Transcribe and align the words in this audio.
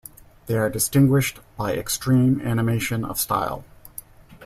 They 0.47 0.57
are 0.57 0.67
distinguished 0.67 1.41
by 1.57 1.73
extreme 1.75 2.41
animation 2.41 3.05
of 3.05 3.19
style. 3.19 3.63